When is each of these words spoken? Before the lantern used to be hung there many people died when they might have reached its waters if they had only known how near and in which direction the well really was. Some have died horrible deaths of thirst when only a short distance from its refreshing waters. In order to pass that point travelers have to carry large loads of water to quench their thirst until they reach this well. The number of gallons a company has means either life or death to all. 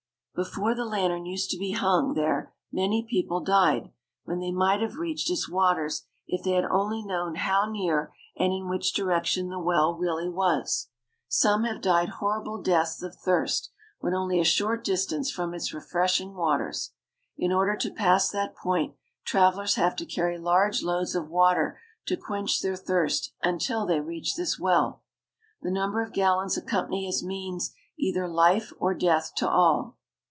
Before 0.33 0.73
the 0.73 0.85
lantern 0.85 1.27
used 1.27 1.51
to 1.51 1.57
be 1.57 1.73
hung 1.73 2.15
there 2.15 2.51
many 2.71 3.05
people 3.07 3.41
died 3.41 3.91
when 4.23 4.39
they 4.39 4.51
might 4.51 4.81
have 4.81 4.95
reached 4.95 5.29
its 5.29 5.47
waters 5.47 6.07
if 6.25 6.41
they 6.43 6.53
had 6.53 6.65
only 6.65 7.03
known 7.03 7.35
how 7.35 7.69
near 7.69 8.11
and 8.35 8.51
in 8.51 8.67
which 8.67 8.93
direction 8.93 9.49
the 9.49 9.59
well 9.59 9.93
really 9.93 10.29
was. 10.29 10.89
Some 11.27 11.63
have 11.65 11.79
died 11.81 12.09
horrible 12.09 12.59
deaths 12.59 13.03
of 13.03 13.13
thirst 13.13 13.69
when 13.99 14.15
only 14.15 14.39
a 14.39 14.43
short 14.45 14.83
distance 14.83 15.29
from 15.29 15.53
its 15.53 15.75
refreshing 15.75 16.33
waters. 16.33 16.91
In 17.37 17.51
order 17.51 17.75
to 17.75 17.91
pass 17.93 18.29
that 18.31 18.55
point 18.55 18.95
travelers 19.23 19.75
have 19.75 19.95
to 19.97 20.07
carry 20.07 20.39
large 20.39 20.81
loads 20.81 21.13
of 21.13 21.29
water 21.29 21.77
to 22.07 22.17
quench 22.17 22.61
their 22.61 22.77
thirst 22.77 23.31
until 23.43 23.85
they 23.85 23.99
reach 23.99 24.35
this 24.35 24.57
well. 24.59 25.03
The 25.61 25.69
number 25.69 26.01
of 26.01 26.13
gallons 26.13 26.57
a 26.57 26.63
company 26.63 27.05
has 27.05 27.23
means 27.23 27.75
either 27.99 28.27
life 28.27 28.73
or 28.79 28.95
death 28.95 29.33
to 29.35 29.47
all. 29.47 29.97